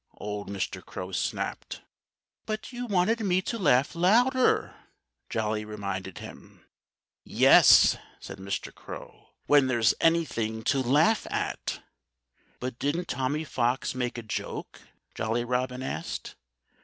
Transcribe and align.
old 0.17 0.49
Mr. 0.49 0.83
Crow 0.83 1.11
snapped. 1.11 1.83
"But 2.47 2.73
you 2.73 2.87
wanted 2.87 3.19
me 3.19 3.39
to 3.43 3.59
laugh 3.59 3.93
louder," 3.93 4.73
Jolly 5.29 5.63
reminded 5.63 6.17
him. 6.17 6.65
"Yes," 7.23 7.97
said 8.19 8.39
Mr. 8.39 8.73
Crow 8.73 9.27
"when 9.45 9.67
there's 9.67 9.93
anything 10.01 10.63
to 10.63 10.81
laugh 10.81 11.27
at." 11.29 11.83
"But 12.59 12.79
didn't 12.79 13.09
Tommy 13.09 13.43
Fox 13.43 13.93
make 13.93 14.17
a 14.17 14.23
joke?" 14.23 14.81
Jolly 15.13 15.45
Robin 15.45 15.83
asked. 15.83 16.35